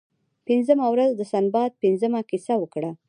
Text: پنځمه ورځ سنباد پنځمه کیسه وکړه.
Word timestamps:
پنځمه 0.47 0.85
ورځ 0.93 1.15
سنباد 1.31 1.71
پنځمه 1.83 2.19
کیسه 2.29 2.53
وکړه. 2.59 2.91